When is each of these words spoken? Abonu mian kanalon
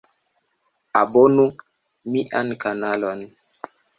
Abonu 1.01 1.43
mian 2.11 2.47
kanalon 2.61 3.19